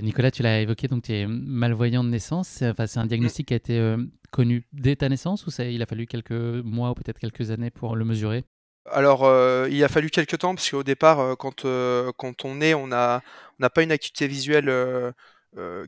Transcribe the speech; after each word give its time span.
Nicolas, 0.00 0.30
tu 0.30 0.42
l'as 0.42 0.60
évoqué, 0.60 0.86
donc 0.86 1.04
tu 1.04 1.12
es 1.12 1.26
malvoyant 1.26 2.04
de 2.04 2.08
naissance. 2.08 2.62
Enfin, 2.62 2.86
c'est 2.86 3.00
un 3.00 3.06
diagnostic 3.06 3.48
qui 3.48 3.54
a 3.54 3.56
été 3.56 3.78
euh, 3.78 3.96
connu 4.30 4.64
dès 4.72 4.96
ta 4.96 5.08
naissance 5.08 5.46
ou 5.46 5.50
ça, 5.50 5.64
il 5.64 5.82
a 5.82 5.86
fallu 5.86 6.06
quelques 6.06 6.30
mois 6.30 6.90
ou 6.90 6.94
peut-être 6.94 7.18
quelques 7.18 7.50
années 7.50 7.70
pour 7.70 7.96
le 7.96 8.04
mesurer? 8.04 8.44
Alors, 8.90 9.24
euh, 9.24 9.68
il 9.70 9.82
a 9.82 9.88
fallu 9.88 10.08
quelques 10.10 10.38
temps 10.38 10.54
parce 10.54 10.70
qu'au 10.70 10.84
départ, 10.84 11.18
euh, 11.20 11.34
quand, 11.34 11.64
on 12.44 12.60
est, 12.60 12.74
on 12.74 12.86
n'a 12.86 13.22
on 13.60 13.68
pas 13.68 13.82
une 13.82 13.92
acuité 13.92 14.28
visuelle 14.28 14.72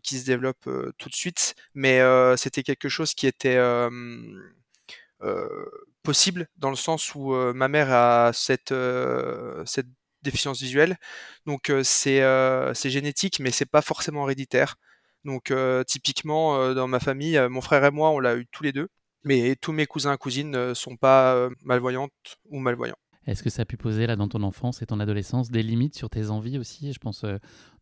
qui 0.03 0.19
se 0.19 0.27
développe 0.27 0.69
tout 0.99 1.09
de 1.09 1.15
suite, 1.15 1.55
mais 1.75 2.01
c'était 2.37 2.65
quelque 2.65 2.89
chose 2.89 3.15
qui 3.15 3.29
était 3.29 3.59
possible 6.03 6.49
dans 6.57 6.71
le 6.71 6.77
sens 6.77 7.15
où 7.15 7.33
ma 7.55 7.69
mère 7.69 7.93
a 7.93 8.33
cette, 8.33 8.75
cette 9.67 9.87
déficience 10.23 10.61
visuelle. 10.61 10.97
Donc 11.47 11.73
c'est 11.83 12.21
génétique, 12.91 13.41
mais 13.41 13.51
c'est 13.51 13.71
pas 13.71 13.83
forcément 13.83 14.25
héréditaire. 14.25 14.77
Donc 15.25 15.53
typiquement 15.87 16.75
dans 16.75 16.89
ma 16.89 17.01
famille, 17.01 17.41
mon 17.51 17.61
frère 17.61 17.85
et 17.85 17.91
moi, 17.91 18.11
on 18.11 18.19
l'a 18.21 18.37
eu 18.37 18.47
tous 18.51 18.63
les 18.63 18.73
deux, 18.73 18.89
mais 19.25 19.57
tous 19.57 19.73
mes 19.73 19.87
cousins 19.87 20.15
et 20.15 20.19
cousines 20.19 20.51
ne 20.51 20.75
sont 20.75 20.97
pas 20.97 21.49
malvoyantes 21.63 22.13
ou 22.51 22.59
malvoyants. 22.59 22.97
Est-ce 23.27 23.43
que 23.43 23.51
ça 23.51 23.63
a 23.63 23.65
pu 23.65 23.77
poser 23.77 24.07
là 24.07 24.17
dans 24.17 24.29
ton 24.29 24.43
enfance 24.43 24.81
et 24.81 24.87
ton 24.87 24.99
adolescence 24.99 25.51
des 25.51 25.63
limites 25.63 25.95
sur 25.95 26.09
tes 26.09 26.31
envies 26.31 26.59
aussi? 26.59 26.93
Je 26.93 26.99
pense 26.99 27.25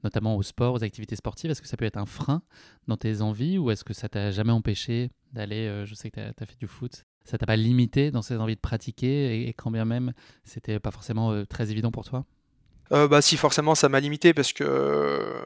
notamment 0.03 0.37
au 0.37 0.43
sport, 0.43 0.75
aux 0.75 0.83
activités 0.83 1.17
sportives. 1.17 1.51
Est-ce 1.51 1.63
que 1.63 1.69
ça 1.69 1.77
peut 1.77 1.85
être 1.85 1.97
un 1.97 2.07
frein 2.07 2.43
dans 2.89 2.97
tes 2.97 3.23
envies 3.23 3.57
ou 3.57 3.71
est-ce 3.71 3.85
que 3.85 3.95
ça 3.95 4.09
t'a 4.09 4.31
jamais 4.33 4.53
empêché 4.53 5.11
d'aller 5.33 5.85
Je 5.87 5.95
sais 5.95 6.11
que 6.11 6.33
tu 6.33 6.43
as, 6.43 6.47
fait 6.47 6.59
du 6.59 6.67
foot. 6.67 7.05
Ça 7.25 7.39
t'a 7.39 7.47
pas 7.47 7.57
limité 7.57 8.11
dans 8.11 8.23
ces 8.23 8.37
envies 8.37 8.57
de 8.57 8.61
pratiquer 8.61 9.47
et, 9.49 9.53
quand 9.53 9.71
bien 9.71 9.85
même 9.85 10.13
c'était 10.45 10.81
pas 10.81 10.91
forcément 10.91 11.45
très 11.47 11.71
évident 11.71 11.93
pour 11.93 12.05
toi? 12.05 12.25
Bah 12.91 13.23
si, 13.23 13.37
forcément 13.37 13.75
ça 13.75 13.89
m'a 13.89 14.01
limité 14.01 14.35
parce 14.35 14.53
que 14.53 15.45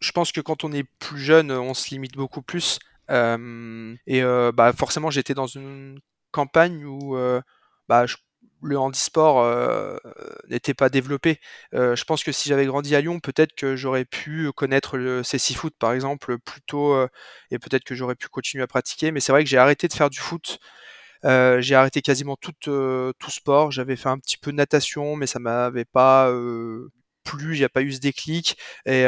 je 0.00 0.12
pense 0.12 0.30
que 0.30 0.42
quand 0.42 0.64
on 0.64 0.72
est 0.72 0.84
plus 0.98 1.18
jeune, 1.18 1.50
on 1.50 1.72
se 1.72 1.88
limite 1.90 2.16
beaucoup 2.16 2.42
plus. 2.42 2.78
et 3.08 4.22
bah 4.54 4.72
forcément 4.76 5.10
j'étais 5.10 5.34
dans 5.34 5.46
une 5.46 6.00
campagne 6.32 6.84
où 6.84 7.16
bah, 7.88 8.06
je 8.06 8.16
le 8.64 8.78
handisport 8.78 9.40
euh, 9.40 9.96
n'était 10.48 10.74
pas 10.74 10.88
développé. 10.88 11.40
Euh, 11.74 11.94
je 11.96 12.04
pense 12.04 12.24
que 12.24 12.32
si 12.32 12.48
j'avais 12.48 12.66
grandi 12.66 12.96
à 12.96 13.00
Lyon, 13.00 13.20
peut-être 13.20 13.54
que 13.54 13.76
j'aurais 13.76 14.04
pu 14.04 14.50
connaître 14.52 14.96
le 14.96 15.22
CC 15.22 15.54
foot 15.54 15.74
par 15.78 15.92
exemple 15.92 16.38
plus 16.38 16.62
tôt 16.62 16.94
euh, 16.94 17.08
et 17.50 17.58
peut-être 17.58 17.84
que 17.84 17.94
j'aurais 17.94 18.14
pu 18.16 18.28
continuer 18.28 18.64
à 18.64 18.66
pratiquer. 18.66 19.12
Mais 19.12 19.20
c'est 19.20 19.32
vrai 19.32 19.44
que 19.44 19.50
j'ai 19.50 19.58
arrêté 19.58 19.88
de 19.88 19.92
faire 19.92 20.10
du 20.10 20.20
foot. 20.20 20.58
j'ai 21.24 21.74
arrêté 21.74 22.02
quasiment 22.02 22.36
tout, 22.36 22.52
tout 22.62 23.30
sport. 23.30 23.70
J'avais 23.70 23.96
fait 23.96 24.08
un 24.08 24.18
petit 24.18 24.38
peu 24.38 24.50
de 24.52 24.56
natation, 24.56 25.16
mais 25.16 25.26
ça 25.26 25.38
m'avait 25.38 25.84
pas 25.84 26.30
plus, 27.24 27.56
il 27.56 27.58
n'y 27.60 27.64
a 27.64 27.68
pas 27.68 27.82
eu 27.82 27.92
ce 27.92 28.00
déclic. 28.00 28.56
Et, 28.86 29.04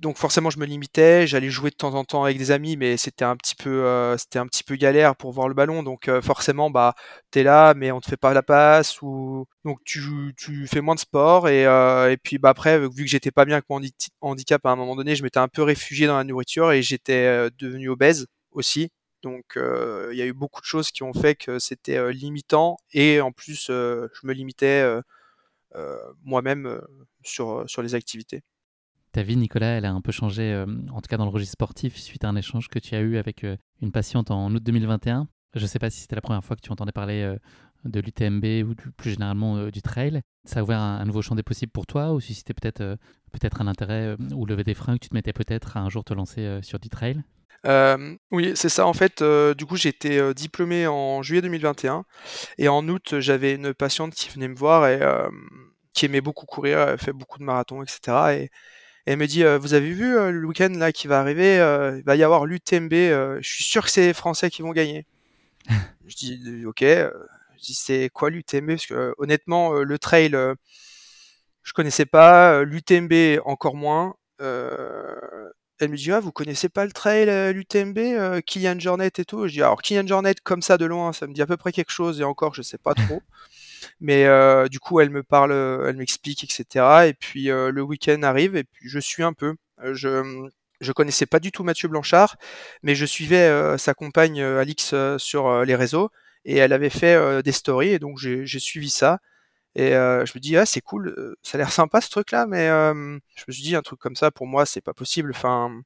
donc 0.00 0.16
forcément, 0.16 0.50
je 0.50 0.58
me 0.58 0.66
limitais. 0.66 1.26
J'allais 1.26 1.50
jouer 1.50 1.70
de 1.70 1.76
temps 1.76 1.94
en 1.94 2.04
temps 2.04 2.24
avec 2.24 2.38
des 2.38 2.50
amis, 2.50 2.76
mais 2.76 2.96
c'était 2.96 3.24
un 3.24 3.36
petit 3.36 3.54
peu, 3.54 4.14
c'était 4.18 4.38
un 4.38 4.46
petit 4.46 4.64
peu 4.64 4.76
galère 4.76 5.16
pour 5.16 5.32
voir 5.32 5.48
le 5.48 5.54
ballon. 5.54 5.82
Donc 5.82 6.10
forcément, 6.20 6.70
bah, 6.70 6.94
es 7.34 7.42
là, 7.42 7.74
mais 7.74 7.92
on 7.92 8.00
te 8.00 8.08
fait 8.08 8.16
pas 8.16 8.34
la 8.34 8.42
passe 8.42 9.00
ou 9.02 9.46
donc 9.64 9.78
tu, 9.84 10.00
tu 10.36 10.66
fais 10.66 10.80
moins 10.80 10.94
de 10.94 11.00
sport. 11.00 11.48
Et, 11.48 11.62
et 11.62 12.16
puis 12.22 12.38
bah 12.38 12.50
après, 12.50 12.78
vu 12.80 13.04
que 13.04 13.06
j'étais 13.06 13.30
pas 13.30 13.44
bien 13.44 13.56
avec 13.56 13.68
mon 13.70 13.80
handicap 14.20 14.66
à 14.66 14.70
un 14.70 14.76
moment 14.76 14.96
donné, 14.96 15.16
je 15.16 15.22
m'étais 15.22 15.38
un 15.38 15.48
peu 15.48 15.62
réfugié 15.62 16.06
dans 16.06 16.16
la 16.16 16.24
nourriture 16.24 16.72
et 16.72 16.82
j'étais 16.82 17.50
devenu 17.58 17.88
obèse 17.88 18.26
aussi. 18.52 18.90
Donc 19.22 19.56
il 19.56 20.16
y 20.16 20.22
a 20.22 20.26
eu 20.26 20.32
beaucoup 20.32 20.60
de 20.60 20.66
choses 20.66 20.90
qui 20.90 21.02
ont 21.02 21.12
fait 21.12 21.34
que 21.34 21.58
c'était 21.58 22.12
limitant 22.12 22.76
et 22.92 23.20
en 23.20 23.32
plus 23.32 23.66
je 23.68 24.08
me 24.24 24.32
limitais 24.32 24.84
moi-même 26.22 26.66
euh, 26.66 26.80
sur, 27.24 27.50
euh, 27.50 27.66
sur 27.66 27.82
les 27.82 27.94
activités. 27.94 28.42
Ta 29.12 29.22
vie, 29.22 29.36
Nicolas, 29.36 29.76
elle 29.76 29.84
a 29.84 29.92
un 29.92 30.00
peu 30.00 30.12
changé, 30.12 30.64
en 30.90 31.02
tout 31.02 31.08
cas 31.08 31.18
dans 31.18 31.26
le 31.26 31.30
registre 31.30 31.52
sportif, 31.52 31.96
suite 31.96 32.24
à 32.24 32.30
un 32.30 32.36
échange 32.36 32.68
que 32.68 32.78
tu 32.78 32.94
as 32.94 33.00
eu 33.00 33.18
avec 33.18 33.44
une 33.82 33.92
patiente 33.92 34.30
en 34.30 34.50
août 34.54 34.62
2021. 34.62 35.28
Je 35.54 35.60
ne 35.60 35.66
sais 35.66 35.78
pas 35.78 35.90
si 35.90 36.00
c'était 36.00 36.16
la 36.16 36.22
première 36.22 36.42
fois 36.42 36.56
que 36.56 36.62
tu 36.62 36.72
entendais 36.72 36.92
parler 36.92 37.36
de 37.84 38.00
l'UTMB 38.00 38.66
ou 38.66 38.74
plus 38.96 39.10
généralement 39.10 39.66
du 39.68 39.82
trail. 39.82 40.22
Ça 40.46 40.60
a 40.60 40.62
ouvert 40.62 40.80
un, 40.80 41.04
nouveau 41.04 41.20
champ 41.20 41.34
des 41.34 41.42
possibles 41.42 41.72
pour 41.72 41.86
toi 41.86 42.14
ou 42.14 42.20
si 42.20 42.32
c'était 42.32 42.54
peut-être 42.54 42.96
peut-être 43.32 43.60
un 43.60 43.66
intérêt 43.66 44.16
ou 44.34 44.46
lever 44.46 44.64
des 44.64 44.72
freins 44.72 44.94
que 44.94 45.00
tu 45.00 45.10
te 45.10 45.14
mettais 45.14 45.34
peut-être 45.34 45.76
à 45.76 45.80
un 45.80 45.90
jour 45.90 46.04
te 46.04 46.14
lancer 46.14 46.60
sur 46.62 46.78
du 46.78 46.88
trail? 46.88 47.22
Oui, 47.64 48.52
c'est 48.54 48.68
ça. 48.68 48.86
En 48.86 48.92
fait, 48.92 49.22
du 49.22 49.66
coup, 49.66 49.76
j'étais 49.76 50.34
diplômé 50.34 50.86
en 50.86 51.22
juillet 51.22 51.42
2021 51.42 52.04
et 52.58 52.68
en 52.68 52.86
août, 52.88 53.20
j'avais 53.20 53.54
une 53.54 53.74
patiente 53.74 54.14
qui 54.14 54.30
venait 54.30 54.48
me 54.48 54.56
voir 54.56 54.86
et 54.88 55.00
qui 55.92 56.06
aimait 56.06 56.20
beaucoup 56.20 56.46
courir, 56.46 56.80
elle 56.80 56.98
fait 56.98 57.12
beaucoup 57.12 57.38
de 57.38 57.44
marathons, 57.44 57.82
etc. 57.82 58.34
Et, 58.34 58.50
elle 59.04 59.18
me 59.18 59.26
dit 59.26 59.42
Vous 59.60 59.74
avez 59.74 59.92
vu 59.92 60.14
le 60.14 60.46
week-end 60.46 60.70
là 60.76 60.92
qui 60.92 61.08
va 61.08 61.20
arriver 61.20 61.56
Il 61.98 62.04
va 62.04 62.16
y 62.16 62.22
avoir 62.22 62.46
l'UTMB. 62.46 62.92
je 62.92 63.40
suis 63.42 63.64
sûr 63.64 63.84
que 63.84 63.90
c'est 63.90 64.06
les 64.06 64.14
Français 64.14 64.50
qui 64.50 64.62
vont 64.62 64.72
gagner. 64.72 65.06
je 66.06 66.16
dis 66.16 66.64
Ok. 66.66 66.82
Je 66.82 67.62
dis 67.62 67.74
C'est 67.74 68.10
quoi 68.10 68.30
l'UTMB 68.30 68.68
Parce 68.68 68.86
que 68.86 69.14
honnêtement, 69.18 69.72
le 69.72 69.98
trail, 69.98 70.36
je 71.62 71.72
connaissais 71.72 72.06
pas. 72.06 72.62
L'UTMB 72.62 73.40
encore 73.44 73.74
moins. 73.74 74.14
Elle 75.82 75.88
me 75.88 75.96
dit: 75.96 76.12
«Ah, 76.12 76.20
vous 76.20 76.30
connaissez 76.30 76.68
pas 76.68 76.84
le 76.84 76.92
trail, 76.92 77.28
euh, 77.28 77.52
l'UTMB, 77.52 77.98
euh, 77.98 78.40
Kylian 78.40 78.78
Jornet 78.78 79.10
et 79.18 79.24
tout?» 79.24 79.48
je 79.48 79.54
dis: 79.54 79.62
«Alors 79.62 79.82
Kylian 79.82 80.06
Jornet 80.06 80.36
comme 80.44 80.62
ça 80.62 80.78
de 80.78 80.84
loin, 80.84 81.12
ça 81.12 81.26
me 81.26 81.34
dit 81.34 81.42
à 81.42 81.46
peu 81.46 81.56
près 81.56 81.72
quelque 81.72 81.90
chose 81.90 82.20
et 82.20 82.24
encore 82.24 82.54
je 82.54 82.62
sais 82.62 82.78
pas 82.78 82.94
trop». 82.94 83.20
Mais 84.00 84.26
euh, 84.26 84.68
du 84.68 84.78
coup, 84.78 85.00
elle 85.00 85.10
me 85.10 85.24
parle, 85.24 85.50
elle 85.50 85.96
m'explique 85.96 86.44
etc. 86.44 87.08
et 87.08 87.14
puis, 87.14 87.46
le 87.46 87.82
week-end 87.82 88.22
arrive 88.22 88.54
et 88.54 88.62
puis 88.62 88.88
je 88.88 89.00
suis 89.00 89.24
un 89.24 89.32
peu. 89.32 89.56
je, 89.82 90.48
je 90.80 90.92
connaissais 90.92 91.26
pas 91.26 91.40
du 91.40 91.50
tout 91.50 91.64
Mathieu 91.64 91.88
Blanchard, 91.88 92.36
mais 92.84 92.94
je 92.94 93.04
suivais, 93.04 93.76
sa 93.78 93.92
compagne, 93.92 94.40
Alix, 94.40 94.94
sur, 95.18 95.64
les 95.64 95.74
réseaux 95.74 96.10
et 96.44 96.58
elle 96.58 96.72
avait 96.72 96.90
fait, 96.90 97.42
des 97.42 97.50
stories 97.50 97.88
et 97.88 97.98
donc 97.98 98.18
j'ai 98.18 98.58
suivi 98.60 98.88
ça 98.88 99.18
et 99.74 99.94
euh, 99.94 100.26
je 100.26 100.32
me 100.34 100.40
dis, 100.40 100.56
ah, 100.56 100.66
c'est 100.66 100.80
cool, 100.82 101.08
euh, 101.08 101.34
ça 101.42 101.56
a 101.56 101.58
l'air 101.58 101.72
sympa 101.72 102.00
ce 102.00 102.10
truc-là, 102.10 102.46
mais 102.46 102.68
euh, 102.68 103.18
je 103.36 103.44
me 103.48 103.52
suis 103.52 103.62
dit, 103.62 103.74
un 103.76 103.82
truc 103.82 103.98
comme 104.00 104.16
ça, 104.16 104.30
pour 104.30 104.46
moi, 104.46 104.66
c'est 104.66 104.82
pas 104.82 104.92
possible. 104.94 105.30
Enfin, 105.34 105.80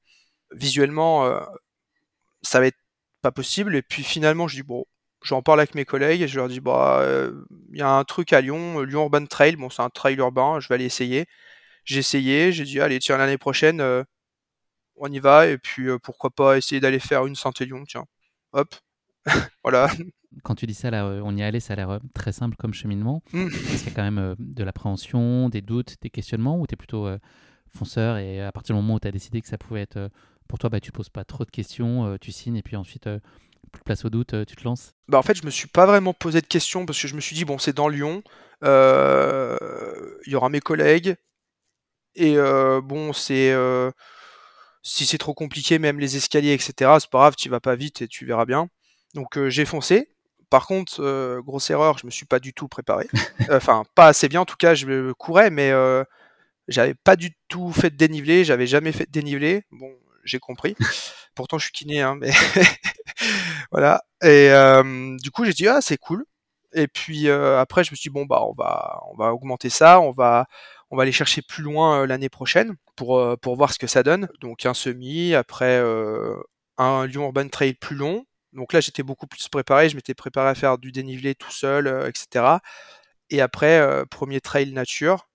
visuellement, 0.53 1.41
ça 2.43 2.61
va 2.61 2.67
être 2.67 2.79
pas 3.23 3.33
possible. 3.33 3.77
Et 3.77 3.83
puis 3.83 4.03
finalement, 4.05 4.49
je 4.49 4.57
dis, 4.57 4.63
bon, 4.63 4.85
j'en 5.23 5.43
parle 5.43 5.61
avec 5.61 5.75
mes 5.75 5.85
collègues 5.85 6.23
et 6.23 6.29
je 6.29 6.37
leur 6.39 6.49
dis, 6.49 6.61
bah, 6.61 7.05
il 7.73 7.79
y 7.79 7.83
a 7.83 7.91
un 7.91 8.05
truc 8.05 8.33
à 8.33 8.41
Lyon, 8.41 8.81
Lyon 8.83 9.05
Urban 9.05 9.27
Trail, 9.27 9.57
bon, 9.57 9.71
c'est 9.71 9.83
un 9.83 9.91
trail 9.91 10.17
urbain, 10.17 10.61
je 10.61 10.69
vais 10.69 10.75
aller 10.77 10.85
essayer. 10.87 11.27
J'ai 11.85 12.01
essayé, 12.01 12.53
j'ai 12.53 12.65
dit, 12.65 12.81
allez, 12.81 12.99
tiens, 13.01 13.19
l'année 13.19 13.39
prochaine, 13.39 13.83
on 14.97 15.13
y 15.13 15.19
va, 15.21 15.47
et 15.47 15.59
puis 15.59 15.89
pourquoi 16.03 16.31
pas 16.31 16.59
essayer 16.59 16.81
d'aller 16.81 16.99
faire 17.01 17.27
une 17.27 17.37
Saint-Élion, 17.37 17.85
tiens. 17.87 18.07
Hop, 18.53 18.75
voilà. 19.63 19.91
Quand 20.43 20.55
tu 20.55 20.67
dis 20.67 20.75
ça, 20.75 20.91
là, 20.91 21.07
euh, 21.07 21.21
on 21.25 21.37
y 21.37 21.43
allait, 21.43 21.61
ça 21.61 21.73
a 21.73 21.77
l'air 21.77 21.91
euh, 21.91 21.99
très 22.15 22.33
simple 22.33 22.57
comme 22.57 22.75
cheminement. 22.75 23.23
Mmh. 23.33 23.47
Est-ce 23.47 23.85
qu'il 23.85 23.89
y 23.89 23.93
a 23.93 23.97
quand 23.97 24.03
même 24.03 24.19
euh, 24.19 24.35
de 24.39 24.65
l'appréhension, 24.65 25.49
des 25.49 25.63
doutes, 25.63 25.97
des 26.03 26.11
questionnements, 26.11 26.59
ou 26.61 26.67
tu 26.67 26.75
es 26.75 26.77
plutôt 26.77 27.07
euh, 27.07 27.19
fonceur 27.69 28.17
et 28.19 28.41
à 28.41 28.53
partir 28.53 28.75
du 28.75 28.81
moment 28.81 28.95
où 28.95 29.01
tu 29.01 29.09
as 29.09 29.13
décidé 29.13 29.43
que 29.43 29.49
ça 29.49 29.59
pouvait 29.59 29.83
être 29.83 29.97
euh, 29.97 30.09
pour 30.49 30.59
toi, 30.59 30.71
bah, 30.71 30.81
tu 30.81 30.93
poses 30.93 31.09
pas 31.09 31.25
trop 31.25 31.45
de 31.45 31.51
questions, 31.51 32.07
euh, 32.07 32.17
tu 32.21 32.33
signes 32.33 32.57
et 32.57 32.63
puis 32.63 32.77
ensuite, 32.77 33.05
plus 33.73 33.81
de 33.81 33.85
place 33.85 34.05
au 34.05 34.11
doute, 34.11 34.35
euh, 34.35 34.45
tu 34.45 34.55
te 34.57 34.65
lances? 34.65 34.93
Bah, 35.09 35.19
en 35.19 35.23
fait, 35.23 35.35
je 35.35 35.45
me 35.45 35.51
suis 35.51 35.69
pas 35.69 35.87
vraiment 35.87 36.15
posé 36.15 36.41
de 36.41 36.47
questions 36.47 36.87
parce 36.87 37.01
que 37.01 37.09
je 37.09 37.15
me 37.17 37.21
suis 37.21 37.35
dit: 37.35 37.45
«Bon, 37.45 37.59
c'est 37.59 37.75
dans 37.75 37.89
Lyon, 37.89 38.23
il 38.63 38.69
y 40.27 40.35
aura 40.35 40.49
mes 40.49 40.61
collègues 40.61 41.17
et 42.15 42.37
bon, 42.85 43.13
c'est, 43.13 43.55
si 44.83 45.05
c'est 45.07 45.19
trop 45.19 45.35
compliqué, 45.35 45.79
même 45.79 45.99
les 45.99 46.17
escaliers 46.17 46.53
et 46.53 46.59
cetera, 46.59 47.01
c'est 47.01 47.11
pas 47.11 47.19
grave, 47.19 47.35
tu 47.37 47.49
vas 47.49 47.61
pas 47.61 47.75
vite 47.75 48.03
et 48.03 48.09
tu 48.09 48.25
verras 48.25 48.45
bien». 48.45 48.69
Donc 49.17 49.37
heu, 49.39 49.49
j'ai 49.51 49.65
foncé. 49.65 50.11
Par 50.51 50.67
contre, 50.69 51.03
heu, 51.03 51.43
grosse 51.45 51.71
erreur, 51.71 51.99
je 51.99 52.07
me 52.07 52.11
suis 52.13 52.27
pas 52.27 52.39
du 52.39 52.53
tout 52.55 52.69
préparé. 52.69 53.09
Enfin, 53.51 53.83
pas 53.97 54.07
assez 54.07 54.29
bien 54.29 54.43
en 54.43 54.45
tout 54.45 54.57
cas, 54.57 54.75
je 54.77 55.13
courais 55.13 55.51
mais 55.51 55.73
j'avais 56.69 56.95
pas 56.95 57.17
du 57.17 57.33
tout 57.49 57.73
fait 57.73 57.91
de 57.91 57.97
dénivelé, 57.97 58.45
j'avais 58.45 58.67
jamais 58.67 58.93
fait 58.93 59.07
de 59.07 59.11
dénivelé. 59.11 59.65
Bon, 59.73 59.91
j'ai 60.25 60.39
compris. 60.39 60.77
Pourtant, 61.35 61.59
je 61.59 61.65
suis 61.65 61.73
kiné, 61.73 62.01
hein, 62.03 62.17
mais 62.21 62.31
voilà 63.73 64.05
et 64.23 64.51
du 65.23 65.31
coup, 65.31 65.45
j'ai 65.45 65.53
dit: 65.53 65.67
«Ah, 65.67 65.81
c'est 65.81 65.99
cool» 65.99 66.25
et 66.75 66.89
puis, 66.89 67.31
après 67.31 67.85
je 67.85 67.93
me 67.93 67.97
suis 67.97 68.11
dit: 68.11 68.15
«Bon, 68.15 68.27
bah, 68.27 69.01
on 69.11 69.17
va 69.17 69.33
augmenter 69.33 69.71
ça, 69.71 70.01
on 70.01 70.13
va 70.13 70.47
on 70.91 70.99
aller 71.01 71.11
chercher 71.13 71.43
plus 71.43 71.65
loin, 71.65 72.07
l'année 72.07 72.29
prochaine 72.29 72.77
pour, 72.95 73.37
voir 73.57 73.73
ce 73.73 73.79
que 73.79 73.87
ça 73.87 74.03
donne». 74.03 74.29
Donc 74.41 74.67
un 74.67 74.75
semi, 74.75 75.35
après, 75.35 75.83
un 76.79 77.07
Lyon 77.07 77.25
Urban 77.25 77.49
Trail 77.49 77.75
plus 77.75 77.97
long. 77.97 78.27
Donc 78.57 78.73
là, 78.75 78.81
j'étais 78.81 79.05
beaucoup 79.05 79.27
plus 79.29 79.49
préparé, 79.49 79.89
je 79.91 79.97
m'étais 79.97 80.15
préparé 80.15 80.51
à 80.51 80.57
faire 80.57 80.79
du 80.79 80.93
dénivelé 80.93 81.35
tout 81.37 81.53
seul, 81.53 81.89
heu, 81.89 82.09
et 82.09 82.13
cetera 82.17 82.61
et 83.31 83.41
après, 83.43 83.81
heu, 83.81 84.07
1er 84.07 84.41
trail 84.41 84.73
nature 84.73 85.29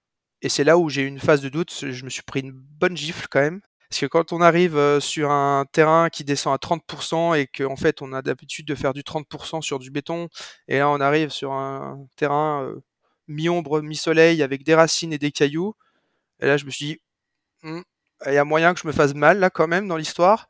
et 0.44 0.50
c'est 0.50 0.64
là 0.66 0.78
où 0.80 0.90
j'ai 0.90 1.04
eu 1.04 1.08
une 1.08 1.20
phase 1.20 1.42
de 1.42 1.50
doute, 1.50 1.74
je 1.92 2.06
me 2.06 2.10
suis 2.12 2.24
pris 2.24 2.42
une 2.42 2.52
bonne 2.54 2.98
gifle 2.98 3.28
quand 3.32 3.42
même. 3.42 3.62
Parce 3.90 4.02
que 4.02 4.06
quand 4.08 4.34
on 4.34 4.42
arrive, 4.42 4.78
heu, 4.78 5.00
sur 5.02 5.32
un 5.32 5.66
terrain 5.74 6.10
qui 6.10 6.24
descend 6.26 6.54
à 6.56 6.58
30% 6.60 7.34
et 7.36 7.48
qu'en 7.48 7.76
fait, 7.78 8.02
on 8.04 8.14
a 8.14 8.22
l'habitude 8.24 8.68
de 8.68 8.76
faire 8.76 8.94
du 8.94 9.04
30% 9.06 9.62
sur 9.62 9.80
du 9.80 9.92
béton 9.92 10.30
et 10.70 10.80
là, 10.80 10.90
on 10.90 11.02
arrive 11.02 11.30
sur 11.32 11.54
un 11.54 12.00
terrain, 12.18 12.72
mi-ombre, 13.30 13.82
mi-soleil 13.84 14.44
avec 14.44 14.64
des 14.66 14.76
racines 14.76 15.14
et 15.14 15.20
des 15.20 15.32
cailloux 15.34 15.76
et 16.42 16.48
là, 16.48 16.58
je 16.58 16.66
me 16.66 16.72
suis 16.72 16.86
dit: 16.88 17.00
«Mmh, 17.64 17.82
il 18.28 18.34
y 18.34 18.38
a 18.40 18.46
moyen 18.46 18.74
que 18.76 18.82
je 18.82 18.88
me 18.88 18.94
fasse 18.94 19.14
mal 19.16 19.40
là 19.40 19.50
quand 19.52 19.68
même 19.70 19.88
dans 19.90 19.98
l'histoire». 19.98 20.48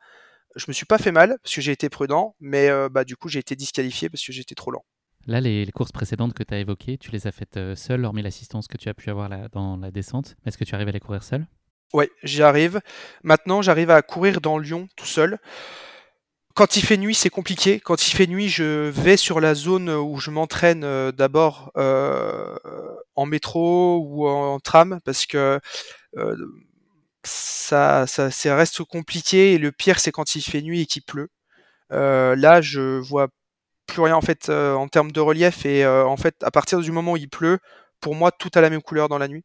Je 0.56 0.64
me 0.68 0.72
suis 0.72 0.86
pas 0.86 0.98
fait 0.98 1.12
mal 1.12 1.38
parce 1.42 1.54
que 1.54 1.60
j'ai 1.60 1.72
été 1.72 1.88
prudent, 1.88 2.34
mais 2.40 2.68
heu, 2.68 2.88
bah, 2.88 3.04
du 3.04 3.16
coup, 3.16 3.28
j'ai 3.28 3.38
été 3.38 3.56
disqualifié 3.56 4.08
parce 4.08 4.24
que 4.24 4.32
j'étais 4.32 4.54
trop 4.54 4.70
lent. 4.70 4.84
Là, 5.26 5.40
les, 5.40 5.64
les 5.64 5.72
courses 5.72 5.92
précédentes 5.92 6.34
que 6.34 6.42
tu 6.42 6.52
as 6.52 6.58
évoquées, 6.58 6.98
tu 6.98 7.10
les 7.10 7.26
as 7.26 7.32
faites 7.32 7.56
euh, 7.56 7.76
seul, 7.76 8.04
hormis 8.04 8.22
l'assistance 8.22 8.66
que 8.66 8.76
tu 8.76 8.88
as 8.88 8.94
pu 8.94 9.08
avoir 9.08 9.28
là, 9.28 9.48
dans 9.52 9.76
la 9.76 9.90
descente. 9.90 10.36
Est-ce 10.44 10.58
que 10.58 10.64
tu 10.64 10.74
arrives 10.74 10.88
à 10.88 10.92
les 10.92 11.00
courir 11.00 11.22
seul 11.22 11.46
Ouais, 11.92 12.10
j'y 12.22 12.42
arrive. 12.42 12.80
Maintenant, 13.22 13.62
j'arrive 13.62 13.90
à 13.90 14.02
courir 14.02 14.40
dans 14.40 14.58
Lyon 14.58 14.88
tout 14.96 15.06
seul. 15.06 15.38
Quand 16.54 16.76
il 16.76 16.82
fait 16.82 16.98
nuit, 16.98 17.14
c'est 17.14 17.30
compliqué. 17.30 17.80
Quand 17.80 18.06
il 18.06 18.10
fait 18.14 18.26
nuit, 18.26 18.48
je 18.48 18.90
vais 18.90 19.16
sur 19.16 19.40
la 19.40 19.54
zone 19.54 19.88
où 19.88 20.18
je 20.18 20.30
m'entraîne 20.30 20.84
euh, 20.84 21.10
d'abord 21.10 21.72
euh, 21.78 22.56
en 23.14 23.24
métro 23.24 23.98
ou 24.06 24.28
en 24.28 24.60
tram 24.60 25.00
parce 25.04 25.24
que 25.24 25.60
euh, 26.18 26.36
ça, 27.24 28.06
ça, 28.06 28.30
ça 28.30 28.56
reste 28.56 28.82
compliqué 28.84 29.54
et 29.54 29.58
le 29.58 29.72
pire, 29.72 30.00
c'est 30.00 30.12
quand 30.12 30.34
il 30.34 30.42
fait 30.42 30.62
nuit 30.62 30.82
et 30.82 30.86
qu'il 30.86 31.02
pleut. 31.02 31.28
Euh, 31.92 32.36
là, 32.36 32.60
je 32.60 32.98
vois 33.00 33.28
plus 33.86 34.02
rien 34.02 34.16
en 34.16 34.22
fait 34.22 34.48
euh, 34.48 34.74
en 34.74 34.88
termes 34.88 35.12
de 35.12 35.20
relief 35.20 35.66
et 35.66 35.84
euh, 35.84 36.06
en 36.06 36.16
fait, 36.16 36.36
à 36.42 36.50
partir 36.50 36.80
du 36.80 36.92
moment 36.92 37.12
où 37.12 37.16
il 37.16 37.28
pleut, 37.28 37.58
pour 38.00 38.14
moi, 38.14 38.32
tout 38.32 38.50
a 38.54 38.60
la 38.60 38.70
même 38.70 38.82
couleur 38.82 39.08
dans 39.08 39.18
la 39.18 39.28
nuit. 39.28 39.44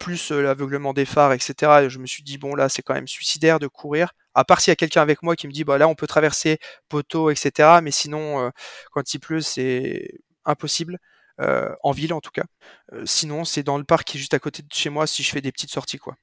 Plus 0.00 0.32
l'aveuglement 0.32 0.92
des 0.94 1.04
phares, 1.06 1.32
etc. 1.32 1.84
Et 1.84 1.90
je 1.90 1.98
me 2.00 2.06
suis 2.06 2.24
dit, 2.24 2.38
bon, 2.38 2.56
là, 2.56 2.68
c'est 2.68 2.82
quand 2.82 2.94
même 2.94 3.08
suicidaire 3.08 3.60
de 3.60 3.68
courir. 3.68 4.12
À 4.34 4.44
part 4.44 4.60
s'il 4.60 4.72
y 4.72 4.74
a 4.74 4.76
quelqu'un 4.76 5.02
avec 5.02 5.22
moi 5.22 5.36
qui 5.36 5.46
me 5.46 5.52
dit, 5.52 5.64
bah 5.64 5.78
là, 5.78 5.88
on 5.88 5.94
peut 5.94 6.08
traverser 6.08 6.58
poteau, 6.88 7.30
etc. 7.30 7.80
Mais 7.82 7.92
sinon, 7.92 8.50
quand 8.92 9.14
il 9.14 9.20
pleut, 9.20 9.42
c'est 9.42 10.10
impossible. 10.44 10.98
En 11.38 11.92
ville, 11.92 12.14
en 12.14 12.20
tout 12.20 12.32
cas. 12.32 12.44
Sinon, 13.04 13.44
c'est 13.44 13.62
dans 13.62 13.78
le 13.78 13.84
parc 13.84 14.08
qui 14.08 14.18
est 14.18 14.20
juste 14.20 14.34
à 14.34 14.40
côté 14.40 14.62
de 14.62 14.72
chez 14.72 14.90
moi 14.90 15.06
si 15.06 15.22
je 15.22 15.30
fais 15.30 15.40
des 15.40 15.52
petites 15.52 15.70
sorties, 15.72 15.98
quoi. 15.98 16.16